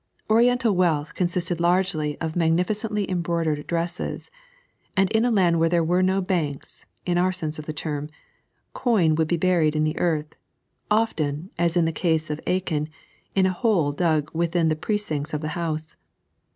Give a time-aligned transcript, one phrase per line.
[0.31, 4.31] Oriental wealth consisted largely of magnificently embroidered dresses;
[4.97, 8.09] and in a land where there were no banks (in our sense of the term)
[8.73, 10.33] coin would be buried in the earth—
[10.89, 12.89] often, ae in the case of Achan,
[13.35, 15.95] in a hole dug within the precincts of the house.